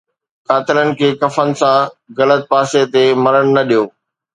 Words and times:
قاتلن 0.49 0.89
کي 0.99 1.09
ڪفن 1.21 1.47
سان 1.59 1.79
غلط 2.17 2.41
پاسي 2.51 2.81
تي 2.93 3.03
مرڻ 3.23 3.45
نه 3.55 3.61
ڏيو 3.69 3.83